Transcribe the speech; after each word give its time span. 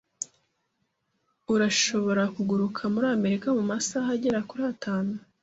Urashobora 1.53 2.23
kuguruka 2.35 2.81
muri 2.93 3.05
Amerika 3.15 3.47
mumasaha 3.57 4.07
agera 4.15 4.39
kuri 4.49 4.63
atanu. 4.73 5.13